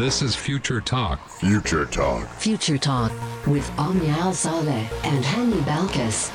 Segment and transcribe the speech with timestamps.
[0.00, 1.28] This is Future Talk.
[1.28, 2.26] Future Talk.
[2.36, 3.12] Future Talk
[3.46, 6.30] with Omnia Al Saleh and Hani Balkis.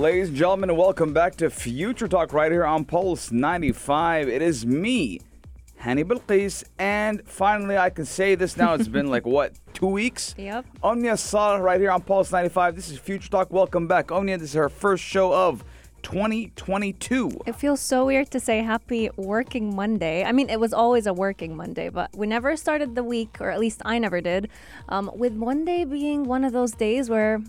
[0.00, 4.28] Ladies and gentlemen, welcome back to Future Talk right here on Pulse 95.
[4.28, 5.20] It is me,
[5.82, 8.74] Hani Balkis, and finally I can say this now.
[8.74, 10.36] It's been like, what, two weeks?
[10.38, 10.64] Yep.
[10.80, 12.76] Omnia Salah right here on Pulse 95.
[12.76, 13.52] This is Future Talk.
[13.52, 14.12] Welcome back.
[14.12, 15.64] Omnia, this is our first show of
[16.04, 17.30] 2022.
[17.46, 20.22] It feels so weird to say happy working Monday.
[20.22, 23.50] I mean, it was always a working Monday, but we never started the week, or
[23.50, 24.48] at least I never did,
[24.88, 27.40] um, with Monday being one of those days where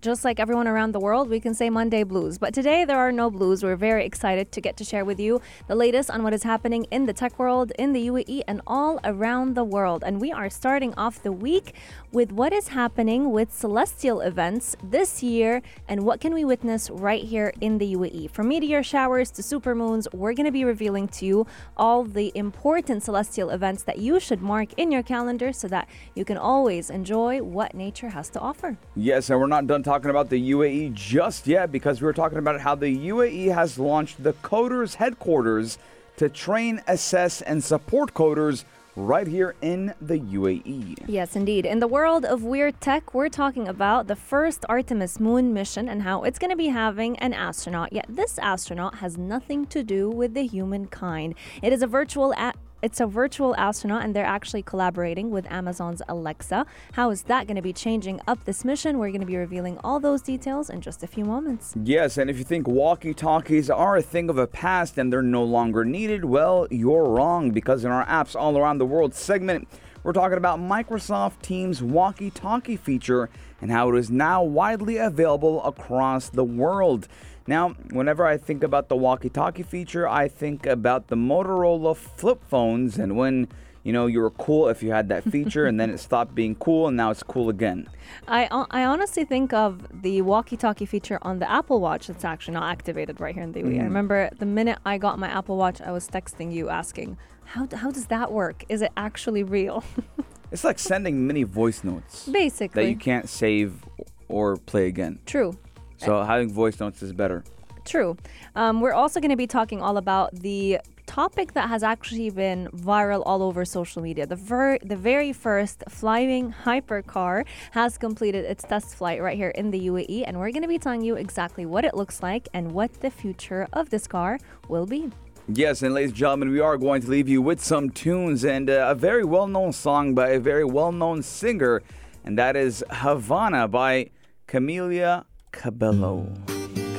[0.00, 2.38] just like everyone around the world, we can say Monday blues.
[2.38, 3.62] But today there are no blues.
[3.62, 6.84] We're very excited to get to share with you the latest on what is happening
[6.90, 10.02] in the tech world, in the UAE, and all around the world.
[10.04, 11.74] And we are starting off the week
[12.14, 17.24] with what is happening with celestial events this year and what can we witness right
[17.24, 18.30] here in the UAE.
[18.30, 21.46] From meteor showers to supermoons, we're going to be revealing to you
[21.76, 26.24] all the important celestial events that you should mark in your calendar so that you
[26.24, 28.78] can always enjoy what nature has to offer.
[28.94, 32.38] Yes, and we're not done talking about the UAE just yet because we were talking
[32.38, 35.78] about how the UAE has launched the Coders headquarters
[36.16, 38.64] to train, assess, and support coders
[38.96, 41.04] right here in the UAE.
[41.06, 41.66] Yes, indeed.
[41.66, 46.02] In the world of weird tech, we're talking about the first Artemis moon mission and
[46.02, 47.92] how it's going to be having an astronaut.
[47.92, 51.34] Yet this astronaut has nothing to do with the humankind.
[51.62, 52.54] It is a virtual a-
[52.84, 56.66] it's a virtual astronaut, and they're actually collaborating with Amazon's Alexa.
[56.92, 58.98] How is that going to be changing up this mission?
[58.98, 61.72] We're going to be revealing all those details in just a few moments.
[61.82, 65.22] Yes, and if you think walkie talkies are a thing of the past and they're
[65.22, 69.66] no longer needed, well, you're wrong because in our apps all around the world segment,
[70.02, 73.30] we're talking about Microsoft Teams walkie talkie feature
[73.62, 77.08] and how it is now widely available across the world.
[77.46, 82.42] Now, whenever I think about the walkie talkie feature, I think about the Motorola flip
[82.48, 83.48] phones and when
[83.82, 86.54] you know you were cool if you had that feature and then it stopped being
[86.54, 87.88] cool and now it's cool again.
[88.26, 92.54] I, I honestly think of the walkie talkie feature on the Apple Watch that's actually
[92.54, 93.76] not activated right here in the UAE.
[93.76, 93.84] I mm.
[93.84, 97.90] remember the minute I got my Apple Watch, I was texting you asking, how, how
[97.90, 98.64] does that work?
[98.70, 99.84] Is it actually real?
[100.54, 103.84] It's like sending mini voice notes basically that you can't save
[104.28, 105.18] or play again.
[105.26, 105.58] True.
[105.98, 107.44] So having voice notes is better.
[107.84, 108.16] True.
[108.54, 112.68] Um, we're also going to be talking all about the topic that has actually been
[112.68, 114.26] viral all over social media.
[114.26, 119.70] The, ver- the very first flying hypercar has completed its test flight right here in
[119.70, 122.72] the UAE, and we're going to be telling you exactly what it looks like and
[122.72, 124.38] what the future of this car
[124.68, 125.10] will be.
[125.46, 128.70] Yes, and ladies and gentlemen, we are going to leave you with some tunes and
[128.70, 131.82] uh, a very well known song by a very well known singer,
[132.24, 134.10] and that is Havana by
[134.48, 136.26] Camila Cabello.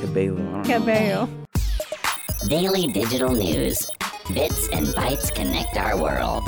[0.00, 0.36] Cabello.
[0.36, 0.62] I don't know.
[0.64, 1.28] Cabello.
[2.48, 3.86] Daily digital news.
[4.34, 6.42] Bits and bytes connect our world.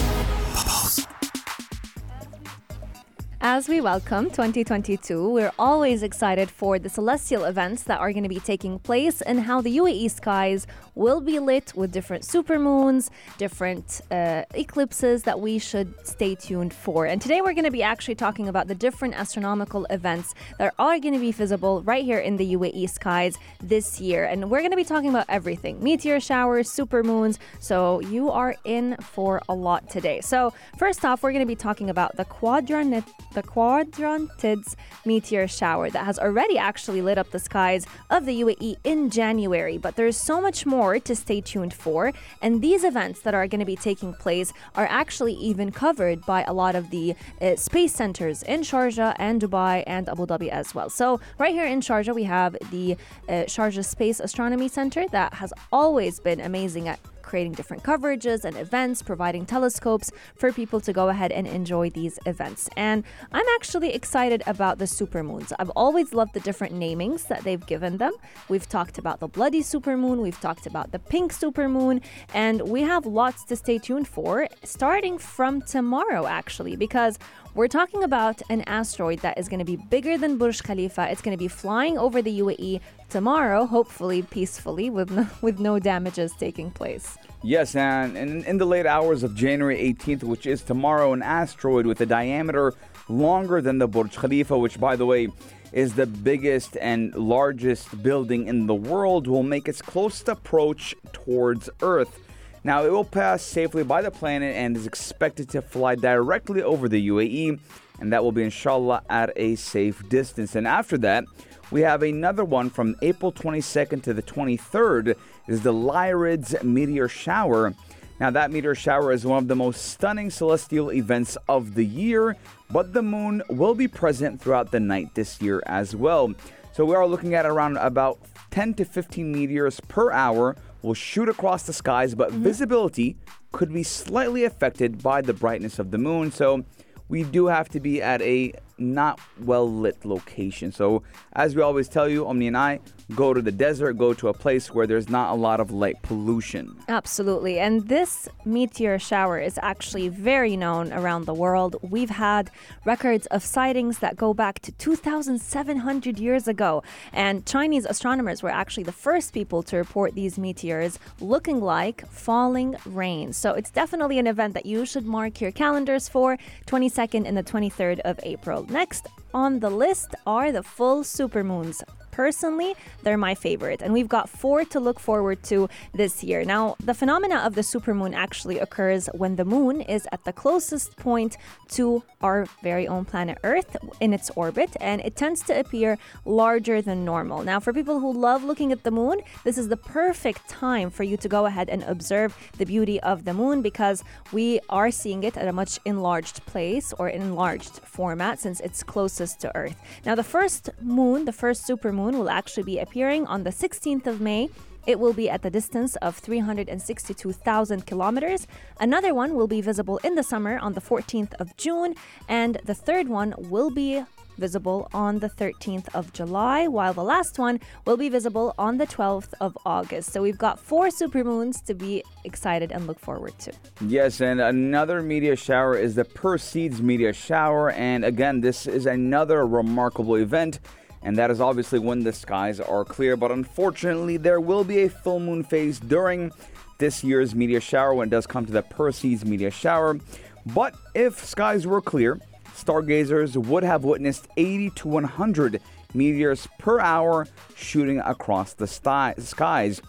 [3.41, 8.29] As we welcome 2022, we're always excited for the celestial events that are going to
[8.29, 10.67] be taking place and how the UAE skies
[10.97, 17.07] will be lit with different supermoons, different uh, eclipses that we should stay tuned for.
[17.07, 20.99] And today we're going to be actually talking about the different astronomical events that are
[20.99, 24.25] going to be visible right here in the UAE skies this year.
[24.25, 27.39] And we're going to be talking about everything meteor showers, supermoons.
[27.61, 30.23] So you are in for a lot today.
[30.23, 34.75] So, first off, we're going to be talking about the quadrant the Quadrantids
[35.05, 39.79] meteor shower that has already actually lit up the skies of the UAE in January.
[39.79, 42.13] But there's so much more to stay tuned for,
[42.43, 46.45] and these events that are going to be taking place are actually even covered by
[46.45, 50.75] a lot of the uh, space centers in Sharjah and Dubai and Abu Dhabi as
[50.75, 50.91] well.
[50.91, 52.97] So, right here in Sharjah, we have the
[53.29, 58.57] uh, Sharjah Space Astronomy Center that has always been amazing at creating different coverages and
[58.57, 62.71] events, providing telescopes for people to go ahead and enjoy these events.
[62.77, 65.53] And I'm actually excited about the supermoons.
[65.59, 68.15] I've always loved the different namings that they've given them.
[68.49, 72.03] We've talked about the bloody supermoon, we've talked about the pink supermoon,
[72.33, 77.19] and we have lots to stay tuned for starting from tomorrow, actually, because
[77.55, 81.11] we're talking about an asteroid that is going to be bigger than Burj Khalifa.
[81.11, 85.79] It's going to be flying over the UAE tomorrow, hopefully peacefully, with no, with no
[85.79, 87.17] damages taking place.
[87.43, 91.87] Yes, and in, in the late hours of January 18th, which is tomorrow, an asteroid
[91.87, 92.75] with a diameter
[93.09, 95.29] longer than the Burj Khalifa, which, by the way,
[95.73, 101.69] is the biggest and largest building in the world, will make its closest approach towards
[101.83, 102.21] Earth.
[102.65, 106.89] Now, it will pass safely by the planet and is expected to fly directly over
[106.89, 107.61] the UAE,
[108.01, 110.55] and that will be, inshallah, at a safe distance.
[110.55, 111.25] And after that,
[111.71, 115.17] we have another one from April 22nd to the 23rd
[115.47, 117.75] is the Lyrids meteor shower.
[118.21, 122.37] Now, that meteor shower is one of the most stunning celestial events of the year,
[122.71, 126.35] but the moon will be present throughout the night this year as well.
[126.73, 128.19] So, we are looking at around about
[128.51, 132.43] 10 to 15 meteors per hour will shoot across the skies, but mm-hmm.
[132.43, 133.17] visibility
[133.53, 136.33] could be slightly affected by the brightness of the moon.
[136.33, 136.65] So,
[137.09, 140.73] we do have to be at a not well lit location.
[140.73, 141.03] So,
[141.33, 142.81] as we always tell you, Omni and I,
[143.15, 146.01] go to the desert, go to a place where there's not a lot of light
[146.03, 146.77] pollution.
[146.89, 147.59] Absolutely.
[147.59, 151.77] And this meteor shower is actually very known around the world.
[151.83, 152.51] We've had
[152.85, 156.83] records of sightings that go back to 2,700 years ago.
[157.13, 162.77] And Chinese astronomers were actually the first people to report these meteors looking like falling
[162.85, 163.33] rain.
[163.33, 166.37] So it's definitely an event that you should mark your calendars for
[166.67, 168.65] 22nd and the 23rd of April.
[168.71, 171.83] Next on the list are the full supermoons.
[172.19, 172.75] Personally,
[173.05, 176.43] they're my favorite, and we've got four to look forward to this year.
[176.45, 180.97] Now, the phenomena of the supermoon actually occurs when the moon is at the closest
[180.97, 181.37] point
[181.69, 186.83] to our very own planet Earth in its orbit, and it tends to appear larger
[186.83, 187.45] than normal.
[187.45, 191.05] Now, for people who love looking at the moon, this is the perfect time for
[191.05, 195.23] you to go ahead and observe the beauty of the moon because we are seeing
[195.23, 199.77] it at a much enlarged place or enlarged format since it's closest to Earth.
[200.05, 204.21] Now, the first moon, the first supermoon, will actually be appearing on the 16th of
[204.21, 204.49] May.
[204.87, 208.47] It will be at the distance of 362,000 kilometers.
[208.81, 211.95] Another one will be visible in the summer on the 14th of June,
[212.29, 214.05] and the third one will be
[214.39, 218.87] visible on the 13th of July, while the last one will be visible on the
[218.87, 220.13] 12th of August.
[220.13, 223.53] So we've got four supermoons to be excited and look forward to.
[223.81, 227.73] Yes, and another meteor shower is the Perseids meteor shower.
[227.73, 230.61] And again, this is another remarkable event.
[231.09, 233.17] And that is obviously when the skies are clear.
[233.17, 236.31] But unfortunately, there will be a full moon phase during
[236.77, 239.99] this year's meteor shower when it does come to the Perseids meteor shower.
[240.45, 242.21] But if skies were clear,
[242.55, 245.63] stargazers would have witnessed 80 to 100
[245.95, 247.27] meteors per hour
[247.57, 249.81] shooting across the skies.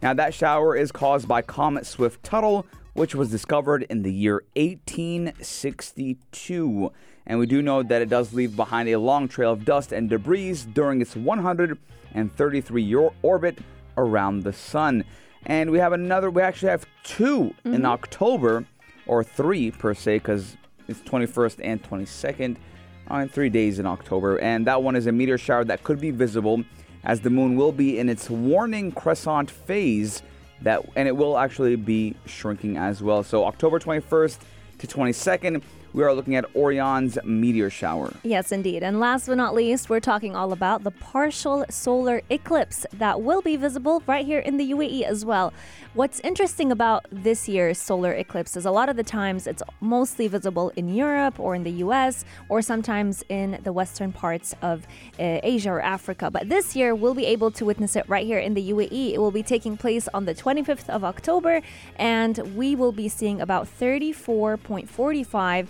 [0.00, 4.44] Now, that shower is caused by Comet Swift Tuttle, which was discovered in the year
[4.54, 6.92] 1862.
[7.28, 10.08] And we do know that it does leave behind a long trail of dust and
[10.08, 13.58] debris during its 133 year orbit
[13.96, 15.04] around the sun.
[15.46, 17.86] And we have another, we actually have 2 in mm-hmm.
[17.86, 18.66] October,
[19.06, 20.56] or three per se, because
[20.88, 22.56] it's 21st and 22nd
[23.08, 24.38] on three days in October.
[24.38, 26.64] And that one is a meteor shower that could be visible
[27.04, 30.22] as the moon will be in its waning crescent phase
[30.62, 33.22] that and it will actually be shrinking as well.
[33.22, 34.38] So October 21st
[34.78, 35.62] to 22nd,
[35.98, 38.12] we are looking at Orionids meteor shower.
[38.22, 38.84] Yes, indeed.
[38.84, 43.42] And last but not least, we're talking all about the partial solar eclipse that will
[43.42, 45.52] be visible right here in the UAE as well.
[45.94, 50.28] What's interesting about this year's solar eclipse is a lot of the times it's mostly
[50.28, 54.86] visible in Europe or in the US or sometimes in the western parts of
[55.18, 56.30] uh, Asia or Africa.
[56.30, 59.14] But this year, we'll be able to witness it right here in the UAE.
[59.14, 61.60] It will be taking place on the 25th of October,
[61.96, 65.66] and we will be seeing about 34.45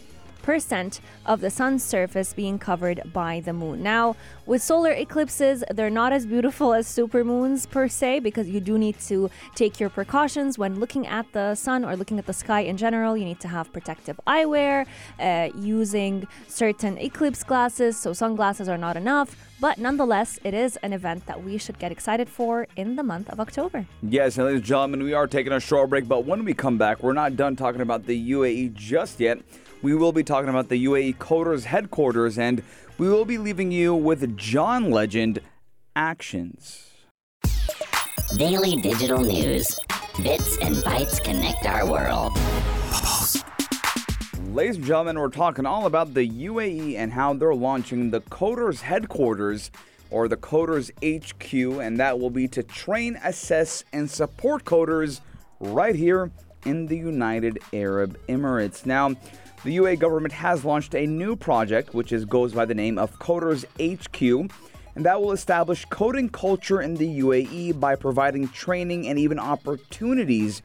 [0.49, 3.83] percent of the sun's surface being covered by the moon.
[3.83, 4.17] Now,
[4.47, 8.99] with solar eclipses, they're not as beautiful as supermoons per se because you do need
[9.11, 12.79] to take your precautions when looking at the sun or looking at the sky in
[12.79, 13.15] general.
[13.15, 14.87] You need to have protective eyewear,
[15.21, 19.37] uh, using certain eclipse glasses, so sunglasses are not enough.
[19.61, 23.29] But nonetheless, it is an event that we should get excited for in the month
[23.29, 23.87] of October.
[24.03, 26.79] Yes, and ladies and gentlemen, we are taking a short break, but when we come
[26.79, 29.41] back, we're not done talking about the UAE just yet.
[29.81, 32.65] We will be talking about the UAE Coders headquarters, and
[32.99, 35.41] we will be leaving you with John Legend
[35.94, 36.91] actions.
[38.37, 39.79] Daily digital news.
[40.20, 42.32] Bits and bytes connect our world.
[44.53, 48.81] Ladies and gentlemen, we're talking all about the UAE and how they're launching the Coders
[48.81, 49.70] headquarters
[50.11, 55.20] or the Coders HQ, and that will be to train, assess, and support coders
[55.61, 56.32] right here
[56.65, 58.85] in the United Arab Emirates.
[58.85, 59.15] Now,
[59.65, 63.19] the UAE government has launched a new project which is goes by the name of
[63.19, 64.50] Coders HQ,
[64.94, 70.62] and that will establish coding culture in the UAE by providing training and even opportunities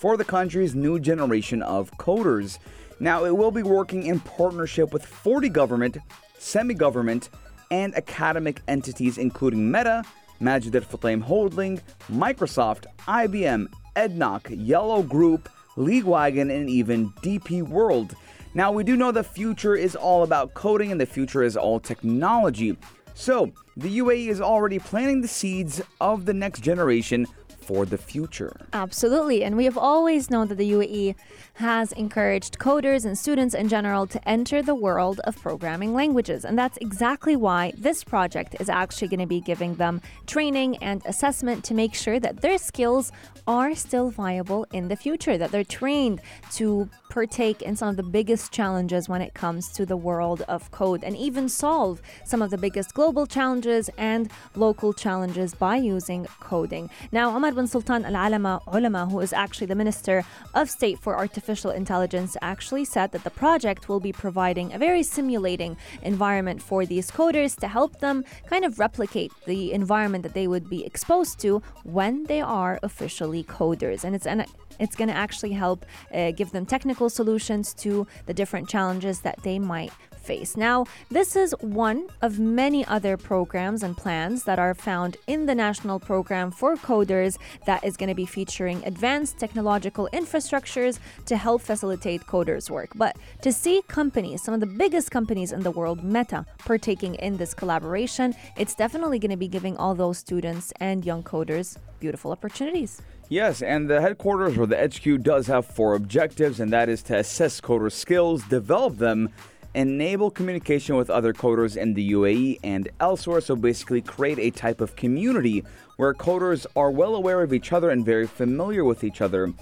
[0.00, 2.58] for the country's new generation of coders.
[2.98, 5.98] Now, it will be working in partnership with 40 government,
[6.38, 7.28] semi government,
[7.70, 10.02] and academic entities, including Meta,
[10.40, 11.80] Majid Al Futtaim Holding,
[12.10, 18.14] Microsoft, IBM, ADNOC, Yellow Group, Leaguewagon, and even DP World.
[18.52, 21.78] Now, we do know the future is all about coding and the future is all
[21.78, 22.76] technology.
[23.14, 27.26] So, the UAE is already planting the seeds of the next generation
[27.70, 28.56] for the future.
[28.72, 29.44] Absolutely.
[29.44, 31.14] And we have always known that the UAE
[31.54, 36.44] has encouraged coders and students in general to enter the world of programming languages.
[36.44, 41.00] And that's exactly why this project is actually going to be giving them training and
[41.06, 43.12] assessment to make sure that their skills
[43.46, 46.20] are still viable in the future, that they're trained
[46.52, 50.70] to partake in some of the biggest challenges when it comes to the world of
[50.70, 56.24] code and even solve some of the biggest global challenges and local challenges by using
[56.38, 56.88] coding.
[57.10, 60.24] Now, Omar Sultan Al Olama, who is actually the Minister
[60.54, 65.02] of State for Artificial Intelligence, actually said that the project will be providing a very
[65.02, 70.46] simulating environment for these coders to help them kind of replicate the environment that they
[70.46, 74.04] would be exposed to when they are officially coders.
[74.04, 74.44] And it's an
[74.78, 79.38] it's going to actually help uh, give them technical solutions to the different challenges that
[79.42, 80.56] they might face.
[80.56, 85.54] Now, this is one of many other programs and plans that are found in the
[85.54, 91.62] National Program for Coders that is going to be featuring advanced technological infrastructures to help
[91.62, 92.90] facilitate coders' work.
[92.94, 97.36] But to see companies, some of the biggest companies in the world, Meta, partaking in
[97.36, 102.32] this collaboration, it's definitely going to be giving all those students and young coders beautiful
[102.32, 103.02] opportunities.
[103.28, 107.18] Yes, and the headquarters or the HQ does have four objectives, and that is to
[107.18, 109.28] assess coder skills, develop them,
[109.74, 113.40] enable communication with other coders in the UAE and elsewhere.
[113.40, 115.64] So basically, create a type of community
[115.96, 119.52] where coders are well aware of each other and very familiar with each other.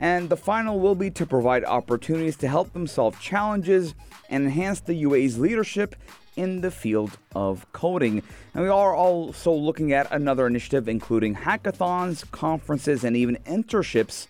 [0.00, 3.94] And the final will be to provide opportunities to help them solve challenges
[4.30, 5.96] and enhance the UAE's leadership
[6.36, 8.22] in the field of coding.
[8.54, 14.28] And we are also looking at another initiative including hackathons, conferences, and even internships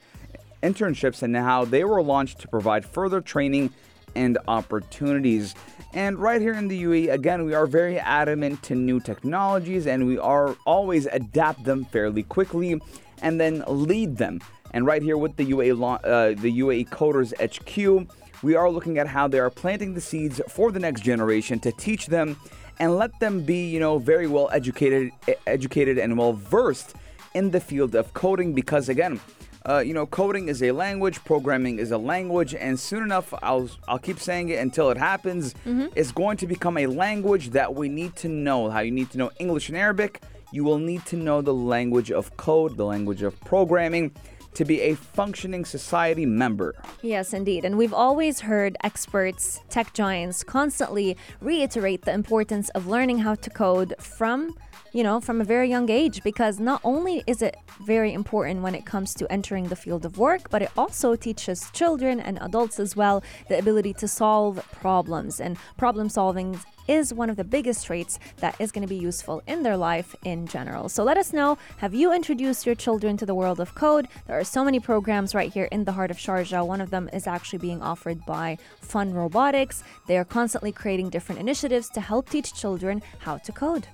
[0.63, 3.73] internships and how they were launched to provide further training
[4.15, 5.55] and opportunities.
[5.95, 10.07] And right here in the UAE, again, we are very adamant to new technologies and
[10.07, 12.81] we are always adapt them fairly quickly
[13.23, 14.41] and then lead them.
[14.73, 18.07] And right here with the UAE, uh, the UAE Coders HQ,
[18.43, 21.73] we are looking at how they are planting the seeds for the next generation to
[21.73, 22.37] teach them
[22.79, 25.11] and let them be, you know, very well educated,
[25.47, 26.95] educated and well versed
[27.35, 29.21] in the field of coding because again,
[29.67, 33.69] uh, you know, coding is a language, programming is a language, and soon enough, I'll
[33.87, 35.55] I'll keep saying it until it happens.
[35.67, 35.87] Mm-hmm.
[35.95, 38.71] It's going to become a language that we need to know.
[38.71, 40.23] How you need to know English and Arabic.
[40.51, 44.13] You will need to know the language of code, the language of programming
[44.55, 46.75] to be a functioning society member.
[47.03, 47.65] Yes, indeed.
[47.65, 53.51] And we've always heard experts, tech giants, constantly reiterate the importance of learning how to
[53.51, 54.57] code from
[54.93, 58.75] you know, from a very young age because not only is it very important when
[58.75, 62.81] it comes to entering the field of work, but it also teaches children and adults
[62.81, 65.41] as well the ability to solve problems.
[65.41, 66.59] And problem solving
[66.89, 70.17] is one of the biggest traits that is going to be useful in their life
[70.25, 70.89] in general.
[70.89, 74.09] So let us know have you introduced your children to the world of code?
[74.27, 76.67] There are so many programs right here in the heart of Sharjah.
[76.67, 79.85] One of them is actually being offered by Fun Robotics.
[80.07, 83.87] They are constantly creating different initiatives to help teach children how to code.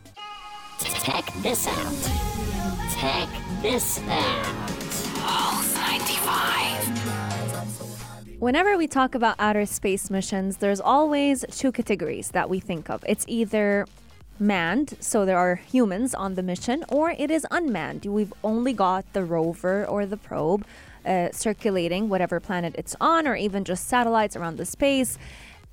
[0.81, 1.95] Check this out.
[2.99, 3.29] Check
[3.63, 4.45] this out.
[5.17, 8.41] Pulse 95.
[8.41, 13.03] Whenever we talk about outer space missions, there's always two categories that we think of.
[13.07, 13.87] It's either
[14.39, 18.05] manned, so there are humans on the mission, or it is unmanned.
[18.07, 20.65] We've only got the rover or the probe
[21.07, 25.19] uh, circulating whatever planet it's on, or even just satellites around the space.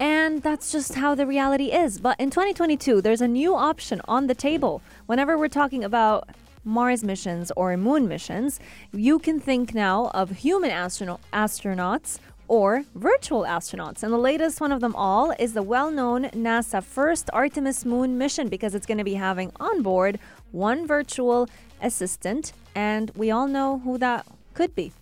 [0.01, 1.99] And that's just how the reality is.
[1.99, 4.81] But in 2022, there's a new option on the table.
[5.05, 6.27] Whenever we're talking about
[6.65, 8.59] Mars missions or moon missions,
[8.91, 12.17] you can think now of human astrono- astronauts
[12.47, 14.01] or virtual astronauts.
[14.01, 18.17] And the latest one of them all is the well known NASA first Artemis moon
[18.17, 20.17] mission because it's going to be having on board
[20.51, 21.47] one virtual
[21.79, 22.53] assistant.
[22.73, 24.93] And we all know who that could be.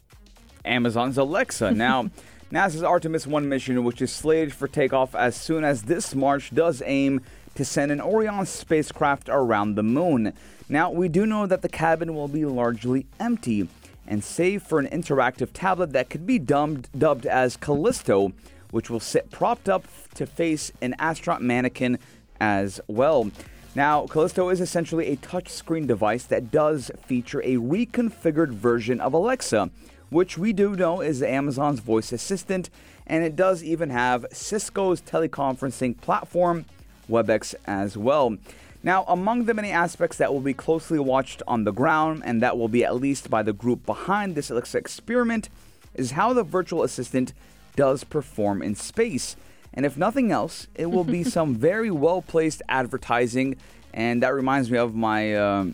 [0.66, 1.72] Amazon's Alexa.
[1.72, 2.10] Now,
[2.52, 6.82] NASA's Artemis 1 mission, which is slated for takeoff as soon as this March, does
[6.84, 7.22] aim
[7.54, 10.34] to send an Orion spacecraft around the moon.
[10.68, 13.70] Now, we do know that the cabin will be largely empty,
[14.08, 18.34] and save for an interactive tablet that could be dubbed, dubbed as Callisto,
[18.72, 22.00] which will sit propped up to face an astronaut mannequin
[22.42, 23.30] as well.
[23.76, 29.70] Now, Callisto is essentially a touchscreen device that does feature a reconfigured version of Alexa,
[30.10, 32.70] which we do know is Amazon's voice assistant,
[33.06, 36.66] and it does even have Cisco's teleconferencing platform,
[37.10, 38.38] WebEx, as well.
[38.82, 42.58] Now, among the many aspects that will be closely watched on the ground, and that
[42.58, 45.50] will be at least by the group behind this Alexa experiment,
[45.96, 47.34] is how the virtual assistant
[47.76, 49.36] does perform in space.
[49.74, 53.58] And if nothing else, it will be some very well placed advertising.
[53.94, 55.34] And that reminds me of my.
[55.34, 55.66] Uh,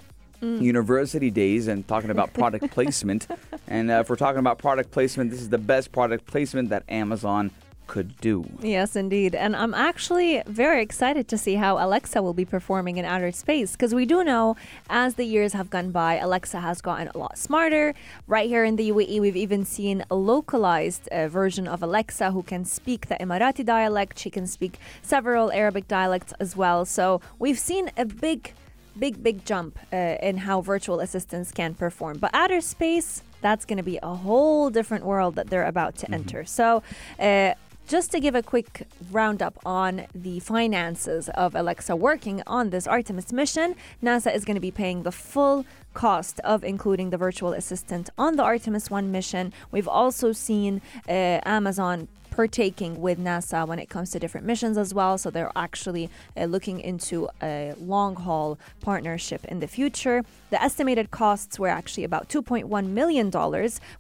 [0.41, 3.27] university days and talking about product placement.
[3.67, 6.83] And uh, if we're talking about product placement, this is the best product placement that
[6.89, 7.51] Amazon
[7.87, 8.45] could do.
[8.61, 9.35] Yes, indeed.
[9.35, 13.73] And I'm actually very excited to see how Alexa will be performing in outer space
[13.73, 14.55] because we do know
[14.89, 17.93] as the years have gone by, Alexa has gotten a lot smarter.
[18.27, 22.43] Right here in the UAE, we've even seen a localized uh, version of Alexa who
[22.43, 24.19] can speak the Emirati dialect.
[24.19, 26.85] She can speak several Arabic dialects as well.
[26.85, 28.53] So we've seen a big
[28.97, 32.17] big, big jump uh, in how virtual assistants can perform.
[32.17, 36.11] But outer space, that's going to be a whole different world that they're about to
[36.11, 36.43] enter.
[36.45, 36.81] So,
[37.19, 37.53] uh,
[37.87, 43.31] just to give a quick roundup on the finances of Alexa working on this Artemis
[43.31, 48.09] mission, NASA is going to be paying the full cost of including the virtual assistant
[48.17, 49.53] on the Artemis 1 mission.
[49.69, 54.93] We've also seen uh, Amazon partaking with NASA when it comes to different missions as
[54.93, 55.17] well.
[55.17, 60.21] So they're actually uh, looking into a long haul partnership in the future.
[60.49, 63.31] The estimated costs were actually about $2.1 million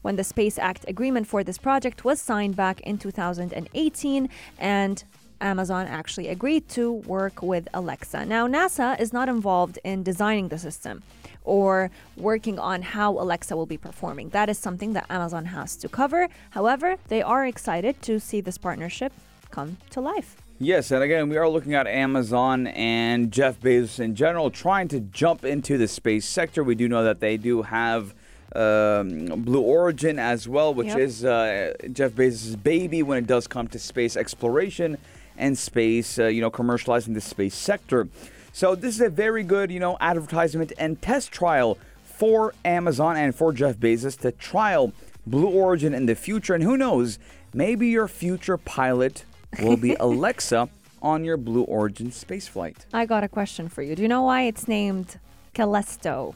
[0.01, 4.29] when the Space Act agreement for this project was signed back in 2018.
[4.59, 5.03] And
[5.45, 8.25] Amazon actually agreed to work with Alexa.
[8.25, 11.03] Now, NASA is not involved in designing the system
[11.43, 14.29] or working on how Alexa will be performing.
[14.29, 16.27] That is something that Amazon has to cover.
[16.49, 19.13] However, they are excited to see this partnership
[19.51, 20.35] come to life.
[20.57, 24.99] Yes, and again, we are looking at Amazon and Jeff Bezos in general trying to
[24.99, 26.63] jump into the space sector.
[26.63, 28.15] We do know that they do have
[28.55, 30.97] um, Blue Origin as well, which Yep.
[30.99, 34.97] is uh, Jeff Bezos' baby when it does come to space exploration
[35.37, 38.07] and space, uh, you know, commercializing the space sector.
[38.53, 43.35] So this is a very good, you know, advertisement and test trial for Amazon and
[43.35, 44.93] for Jeff Bezos to trial
[45.27, 46.53] Blue Origin in the future.
[46.53, 47.19] And who knows,
[47.53, 49.25] maybe your future pilot
[49.61, 50.69] will be Alexa
[51.01, 52.85] on your Blue Origin spaceflight.
[52.93, 53.95] I got a question for you.
[53.95, 55.19] Do you know why it's named
[55.53, 56.35] Callisto?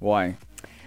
[0.00, 0.36] Why?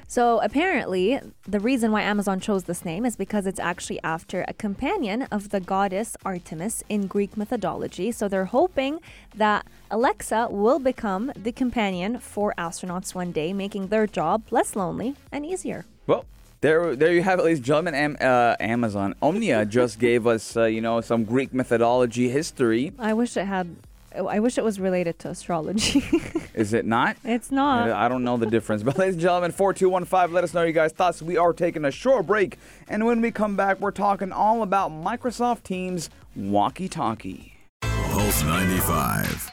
[0.10, 4.54] So apparently, the reason why Amazon chose this name is because it's actually after a
[4.54, 8.14] companion of the goddess Artemis in Greek mythology.
[8.14, 9.02] So they're hoping
[9.36, 15.16] that Alexa will become the companion for astronauts one day, making their job less lonely
[15.30, 15.86] and easier.
[16.08, 16.24] Well,
[16.62, 17.94] there, there you have it, ladies and gentlemen.
[17.94, 22.94] Am, uh, Amazon Omnia just gave us, uh, you know, some Greek mythology history.
[22.98, 23.76] I wish it had.
[24.18, 26.04] Oh, I wish it was related to astrology.
[26.56, 27.18] Is it not?
[27.24, 27.92] it's not.
[27.92, 28.82] I don't know the difference.
[28.82, 31.22] But ladies and gentlemen, 4215, let us know your guys' thoughts.
[31.22, 32.58] We are taking a short break.
[32.88, 37.58] And when we come back, we're talking all about Microsoft Teams walkie talkie.
[37.82, 39.52] Pulse 95.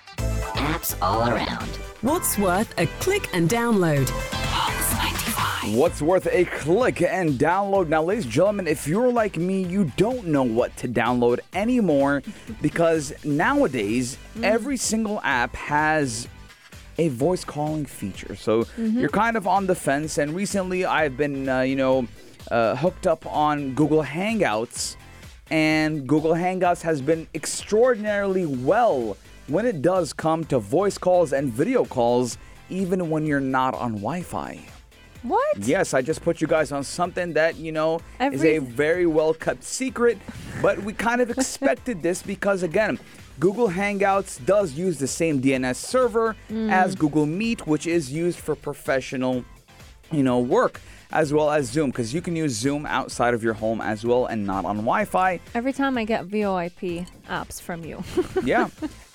[0.55, 1.68] Apps all around.
[2.00, 4.11] What's worth a click and download?
[5.68, 7.88] What's worth a click and download?
[7.88, 12.22] Now, ladies and gentlemen, if you're like me, you don't know what to download anymore
[12.62, 16.29] because nowadays every single app has
[16.98, 18.37] a voice calling feature.
[18.37, 20.18] So you're kind of on the fence.
[20.18, 22.07] And recently, I've been, uh, you know,
[22.50, 24.96] uh, hooked up on Google Hangouts,
[25.50, 31.50] and Google Hangouts has been extraordinarily well when it does come to voice calls and
[31.50, 32.37] video calls,
[32.68, 34.61] even when you're not on Wi Fi.
[35.24, 35.58] What?
[35.58, 39.32] Yes, I just put you guys on something that, you know, is a very well
[39.32, 40.18] kept secret,
[40.60, 42.98] but we kind of expected this because, again,
[43.40, 46.68] Google Hangouts does use the same DNS server hmm.
[46.70, 49.44] as Google Meet, which is used for professional,
[50.12, 53.54] you know, work, as well as Zoom, because you can use Zoom outside of your
[53.54, 55.40] home as well and not on Wi Fi.
[55.54, 58.04] Every time I get VoIP apps from you.
[58.44, 58.68] Yeah.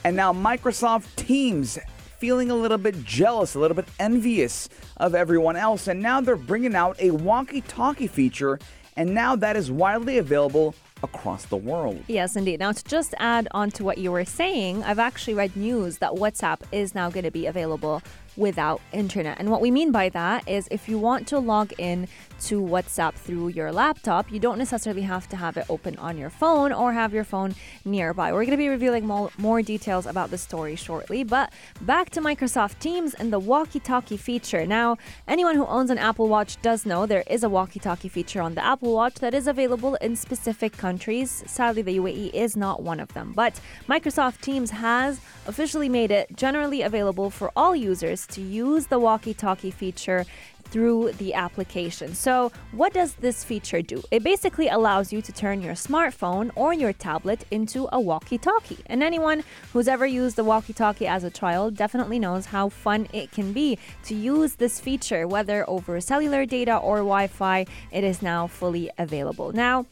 [0.03, 1.77] and now Microsoft Teams
[2.19, 5.87] feeling a little bit jealous, a little bit envious of everyone else.
[5.87, 8.59] And now they're bringing out a walkie talkie feature.
[8.95, 12.03] And now that is widely available across the world.
[12.07, 12.59] Yes, indeed.
[12.59, 16.11] Now, to just add on to what you were saying, I've actually read news that
[16.11, 18.01] WhatsApp is now going to be available
[18.35, 19.39] without internet.
[19.39, 22.07] And what we mean by that is if you want to log in
[22.41, 26.29] to WhatsApp through your laptop, you don't necessarily have to have it open on your
[26.29, 28.31] phone or have your phone nearby.
[28.31, 31.23] We're going to be revealing more, more details about the story shortly.
[31.23, 34.65] But back to Microsoft Teams and the walkie talkie feature.
[34.65, 34.97] Now,
[35.27, 38.55] anyone who owns an Apple Watch does know there is a walkie talkie feature on
[38.55, 41.43] the Apple Watch that is available in specific countries.
[41.47, 43.33] Sadly, the UAE is not one of them.
[43.35, 48.99] But Microsoft Teams has officially made it generally available for all users to use the
[48.99, 50.25] walkie talkie feature
[50.71, 52.13] through the application.
[52.13, 54.01] So, what does this feature do?
[54.11, 58.79] It basically allows you to turn your smartphone or your tablet into a walkie talkie.
[58.87, 63.07] And anyone who's ever used the walkie talkie as a child definitely knows how fun
[63.13, 67.65] it can be to use this feature, whether over cellular data or Wi Fi.
[67.91, 69.51] It is now fully available.
[69.51, 69.85] Now,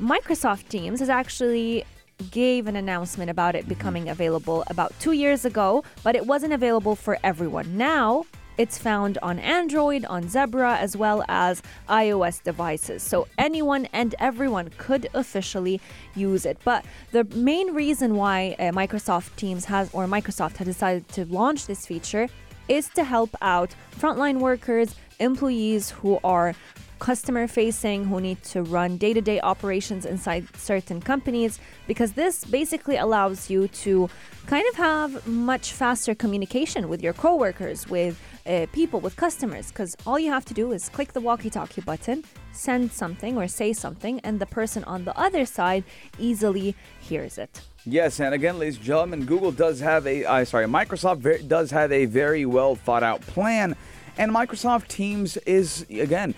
[0.00, 1.84] Microsoft Teams has actually
[2.30, 3.68] gave an announcement about it mm-hmm.
[3.68, 7.76] becoming available about two years ago, but it wasn't available for everyone.
[7.76, 8.24] Now
[8.62, 13.02] It's found on Android, on Zebra, as well as iOS devices.
[13.02, 15.80] So anyone and everyone could officially
[16.14, 16.58] use it.
[16.62, 21.66] But the main reason why uh, Microsoft Teams has, or Microsoft has decided to launch
[21.66, 22.28] this feature
[22.68, 26.54] is to help out frontline workers, employees who are
[26.98, 31.58] customer facing, who need to run day to day operations inside certain companies,
[31.88, 34.08] because this basically allows you to
[34.46, 38.14] kind of have much faster communication with your coworkers, with
[38.46, 41.80] uh, people, with customers, because all you have to do is click the walkie talkie
[41.80, 45.82] button, send something or say something, and the person on the other side
[46.20, 47.62] easily hears it.
[47.84, 51.72] Yes, and again, ladies and gentlemen, Google does have a, uh, sorry, Microsoft ver- does
[51.72, 53.74] have a very well thought out plan,
[54.18, 56.34] and Microsoft Teams is again.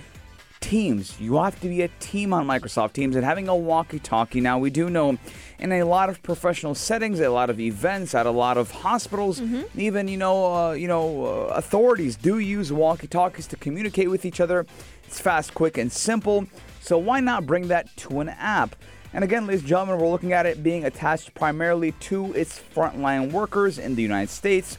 [0.61, 1.21] Teams.
[1.21, 4.41] You have to be a team on Microsoft Teams and having a walkie talkie.
[4.41, 5.19] Now, we do know
[5.59, 9.43] in a lot of professional settings, a lot of events, at a lot of hospitals,
[9.77, 14.25] even, you know, uh, you know, uh, authorities do use walkie talkies to communicate with
[14.25, 14.65] each other.
[15.07, 16.47] It's fast, quick, and simple.
[16.81, 18.75] So, why not bring that to an app?
[19.13, 23.33] And again, ladies and gentlemen, we're looking at it being attached primarily to its frontline
[23.33, 24.79] workers in the United States.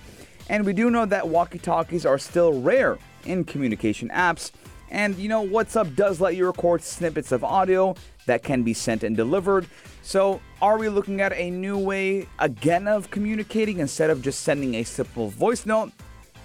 [0.50, 4.52] And we do know that walkie talkies are still rare in communication apps.
[4.92, 7.96] And you know, WhatsApp does let you record snippets of audio
[8.28, 9.68] that can be sent and delivered.
[10.04, 14.76] So, are we looking at a new way again of communicating instead of just sending
[14.76, 15.92] a simple voice note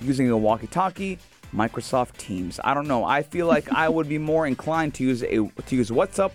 [0.01, 1.19] using a walkie talkie?
[1.55, 2.61] Microsoft Teams.
[2.63, 3.05] I don't know.
[3.05, 6.33] I feel like I would be more inclined to use a to use WhatsApp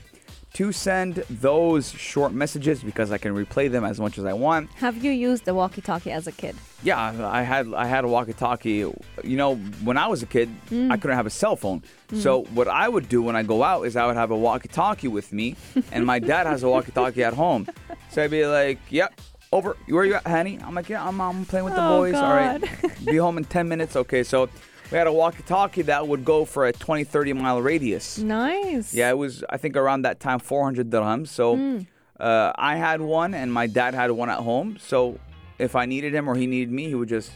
[0.56, 4.72] to send those short messages because I can replay them as much as I want.
[4.76, 6.56] Have you used the walkie talkie as a kid?
[6.82, 8.78] Yeah, I had I had a walkie-talkie.
[9.24, 10.92] You know, when I was a kid, mm.
[10.92, 11.82] I couldn't have a cell phone.
[12.10, 12.22] Mm.
[12.22, 15.08] So what I would do when I go out is I would have a walkie-talkie
[15.08, 15.56] with me,
[15.92, 17.68] and my dad has a walkie-talkie at home.
[18.12, 19.20] So I'd be like, "Yep,
[19.52, 19.76] over.
[19.90, 22.14] Where you at, honey?" I'm like, "Yeah, I'm, I'm playing with the Oh, boys.
[22.16, 22.62] All right,
[23.04, 23.98] be home in 10 minutes.
[23.98, 24.48] Okay, so
[24.92, 28.18] we had a walkie-talkie that would go for a 20, 30 mile radius.
[28.20, 28.94] Nice.
[28.94, 31.28] Yeah, it was I think around that time 400 dirhams.
[31.30, 31.80] So Hmm.
[32.20, 34.78] uh, I had one and my dad had one at home.
[34.80, 35.20] So
[35.60, 37.32] if I needed him or he needed me, he would just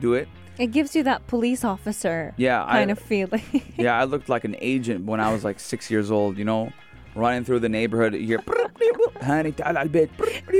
[0.00, 0.28] do it.
[0.58, 3.42] It gives you that police officer Yeah, I- kind of feeling.
[3.78, 6.36] Yeah, I looked like an agent when I was like six years old.
[6.36, 6.70] You know,
[7.15, 8.13] running through the neighborhood.
[8.13, 8.43] You hear,
[9.21, 10.09] honey, تعال على البيت."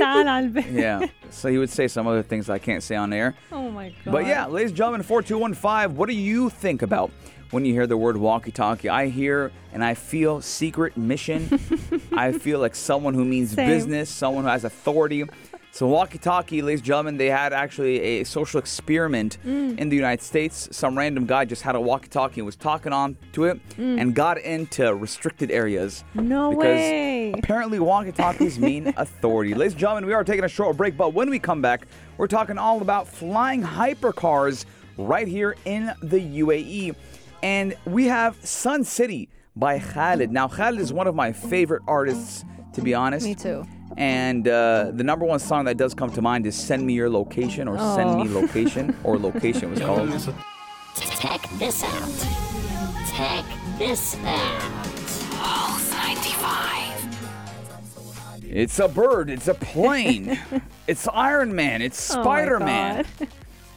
[0.00, 0.72] تعال على البيت.
[0.72, 1.06] yeah.
[1.30, 3.34] So he would say some other things I can't say on air.
[3.52, 4.12] Oh my god.
[4.12, 7.10] But yeah, ladies and gentlemen, 4215, what do you think about
[7.50, 8.88] when you hear the word walkie talkie?
[8.88, 11.48] I hear and I feel secret mission.
[12.12, 13.68] I feel like someone who means Same.
[13.68, 15.24] business, someone who has authority.
[15.73, 19.79] So, walkie talkie, ladies and gentlemen, they had actually a social experiment Mm.
[19.79, 20.67] in the United States.
[20.71, 24.01] Some random guy just had a walkie talkie and was talking on to it Mm.
[24.01, 26.03] and got into restricted areas.
[26.13, 27.31] No because way.
[27.37, 29.53] Apparently, walkie talkies mean authority.
[29.53, 32.27] Ladies and gentlemen, we are taking a short break, but when we come back, we're
[32.27, 34.65] talking all about flying hypercars
[34.97, 36.95] right here in the UAE.
[37.43, 40.31] And we have Sun City by Khalid.
[40.33, 43.25] Now, Khalid is one of my favorite artists, to be honest.
[43.25, 43.65] Me too.
[43.97, 47.09] And uh, the number one song that does come to mind is Send Me Your
[47.09, 50.09] Location or Send Me Location or Location was called.
[51.19, 52.27] Check this out.
[53.15, 53.45] Check
[53.77, 54.81] this out.
[58.53, 60.37] It's a bird, it's a plane,
[60.87, 63.05] it's Iron Man, it's Oh Spider Man.
[63.17, 63.27] God.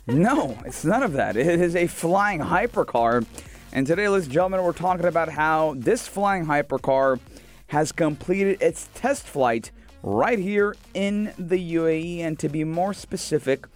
[0.09, 1.37] No, it's none of that.
[1.37, 3.25] It is a flying hypercar.
[3.73, 7.21] And today, ladies and gentlemen, we're talking about how this flying hypercar
[7.69, 9.71] has completed its test flight
[10.05, 13.67] right here in the UAE, and to be more specific,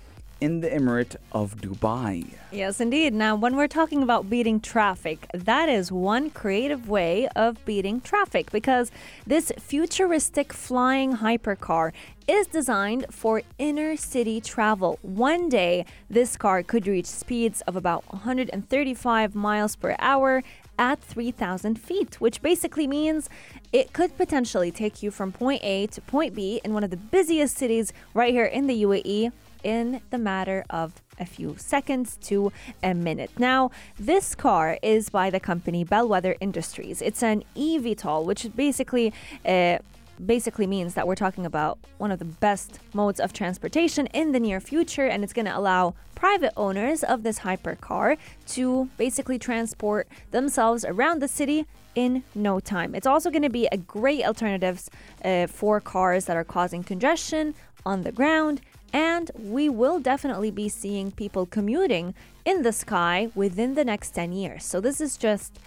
[0.41, 2.27] in the Emirate of Dubai.
[2.53, 3.13] Yes, indeed.
[3.13, 8.51] Now, when we're talking about beating traffic, that is one creative way of beating traffic
[8.53, 8.91] because
[9.27, 11.93] this futuristic flying hypercar
[12.27, 14.99] is designed for inner city travel.
[15.03, 20.43] One day, this car could reach speeds of about 135 miles per hour
[20.79, 23.29] at 3,000 feet, which basically means
[23.73, 26.97] it could potentially take you from point A to point B in one of the
[26.97, 29.33] busiest cities right here in the UAE
[29.65, 33.31] in the matter of a few seconds to a minute.
[33.39, 37.03] Now, this car is by the company Bellwether Industries.
[37.03, 39.13] It's an eVTOL, which basically
[39.45, 39.79] uh,
[40.25, 44.41] basically means that we're talking about one of the best modes of transportation in the
[44.41, 50.09] near future, and it's going to allow private owners of this hypercar to basically transport
[50.31, 52.95] themselves around the city in no time.
[52.95, 54.89] It's also going to be a great alternative
[55.25, 57.55] uh, for cars that are causing congestion
[57.87, 58.61] on the ground
[58.93, 64.33] and we will definitely be seeing people commuting in the sky within the next 10
[64.33, 64.65] years.
[64.65, 65.59] So, this is just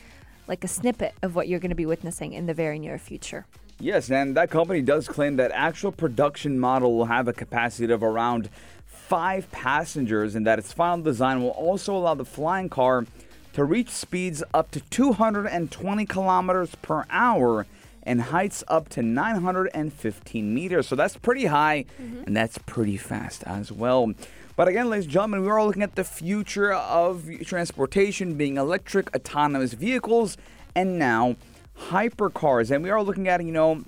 [0.48, 3.46] like a snippet of what you're going to be witnessing in the very near future.
[3.82, 8.04] Yes, and that company does claim that actual production model will have a capacity of
[8.04, 8.50] around
[8.86, 13.06] five passengers, and that its final design will also allow the flying car
[13.54, 17.66] to reach speeds up to 220 kilometers per hour
[18.04, 20.88] and heights up to 915 meters.
[20.88, 22.24] So that's pretty high mm-hmm.
[22.26, 24.14] and that's pretty fast as well.
[24.56, 29.14] But again, ladies and gentlemen, we are looking at the future of transportation being electric,
[29.16, 30.38] autonomous vehicles,
[30.76, 31.36] and now
[31.90, 32.72] hypercars.
[32.72, 33.84] And we are looking at, you know,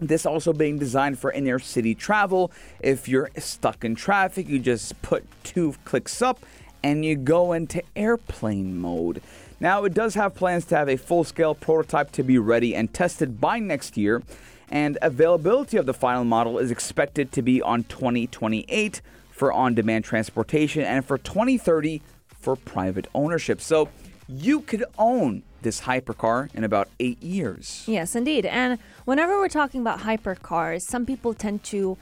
[0.00, 2.50] this also being designed for inner city travel.
[2.80, 6.44] If you're stuck in traffic, you just put two clicks up
[6.82, 9.22] and you go into airplane mode.
[9.58, 12.92] Now, it does have plans to have a full scale prototype to be ready and
[12.92, 14.22] tested by next year,
[14.68, 20.04] and availability of the final model is expected to be on 2028 for on demand
[20.04, 22.02] transportation and for 2030
[22.38, 23.60] for private ownership.
[23.62, 23.88] So,
[24.28, 27.82] you could own this hypercar in about eight years.
[27.86, 28.46] Yes, indeed.
[28.46, 31.98] And whenever we're talking about hypercars, some people tend to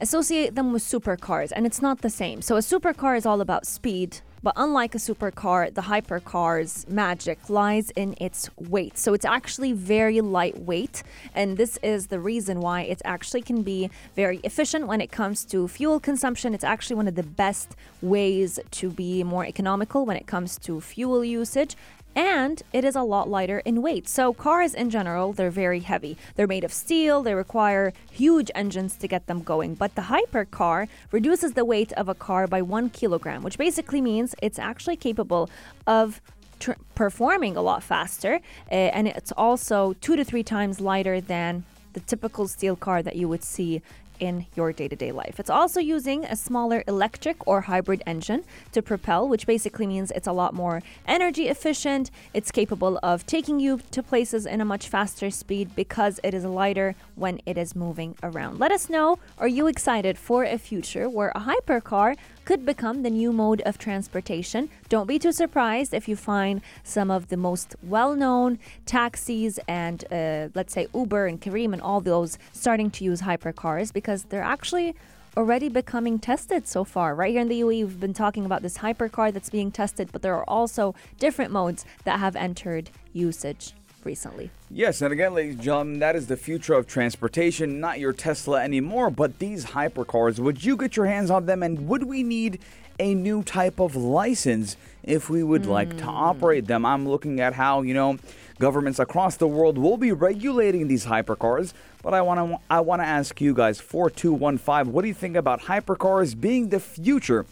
[0.00, 2.42] associate them with supercars, and it's not the same.
[2.42, 7.90] So, a supercar is all about speed, but unlike a supercar, the hypercar's magic lies
[7.90, 8.98] in its weight.
[8.98, 11.02] So, it's actually very lightweight,
[11.34, 15.44] and this is the reason why it actually can be very efficient when it comes
[15.46, 16.54] to fuel consumption.
[16.54, 20.80] It's actually one of the best ways to be more economical when it comes to
[20.80, 21.76] fuel usage
[22.14, 24.08] and it is a lot lighter in weight.
[24.08, 26.16] So cars in general, they're very heavy.
[26.36, 29.74] They're made of steel, they require huge engines to get them going.
[29.74, 34.34] But the hypercar reduces the weight of a car by 1 kilogram, which basically means
[34.42, 35.50] it's actually capable
[35.86, 36.20] of
[36.58, 41.64] tr- performing a lot faster uh, and it's also 2 to 3 times lighter than
[41.92, 43.80] the typical steel car that you would see
[44.20, 45.38] in your day to day life.
[45.38, 50.26] It's also using a smaller electric or hybrid engine to propel, which basically means it's
[50.26, 52.10] a lot more energy efficient.
[52.32, 56.44] It's capable of taking you to places in a much faster speed because it is
[56.44, 58.58] lighter when it is moving around.
[58.58, 63.10] Let us know are you excited for a future where a hypercar could become the
[63.10, 64.68] new mode of transportation?
[64.88, 70.04] Don't be too surprised if you find some of the most well known taxis and,
[70.12, 74.42] uh, let's say, Uber and Careem and all those starting to use hypercars because they're
[74.42, 74.94] actually
[75.36, 77.14] already becoming tested so far.
[77.14, 80.22] Right here in the UAE, we've been talking about this hypercar that's being tested, but
[80.22, 83.72] there are also different modes that have entered usage
[84.04, 84.50] recently.
[84.70, 88.62] Yes, and again, ladies and gentlemen, that is the future of transportation, not your Tesla
[88.62, 90.38] anymore, but these hypercars.
[90.38, 92.60] Would you get your hands on them, and would we need
[92.98, 96.10] a new type of license if we would like to hmm.
[96.10, 96.84] operate them?
[96.86, 98.18] I'm looking at how, you know,
[98.58, 103.02] governments across the world will be regulating these hypercars, but I want to I want
[103.02, 107.46] to ask you guys 4215, what do you think about hypercars being the future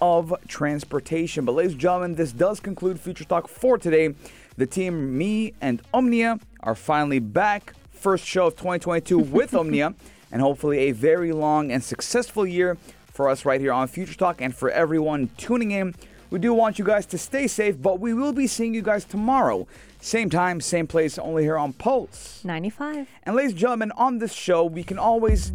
[0.00, 1.44] of transportation?
[1.44, 4.14] But ladies and gentlemen, this does conclude Future Talk for today.
[4.58, 7.74] The team, me and Omnia, are finally back.
[7.92, 9.94] First show of 2022 with Omnia,
[10.32, 14.40] and hopefully a very long and successful year for us right here on Future Talk
[14.40, 15.94] and for everyone tuning in.
[16.30, 19.04] We do want you guys to stay safe, but we will be seeing you guys
[19.04, 19.68] tomorrow.
[20.00, 22.44] Same time, same place, only here on Pulse.
[22.44, 23.08] 95.
[23.22, 25.52] And ladies and gentlemen, on this show, we can always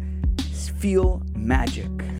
[0.78, 2.04] feel magic.